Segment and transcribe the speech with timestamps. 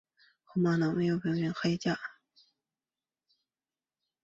[0.45, 1.95] 红玛瑙有扁平黑白阶。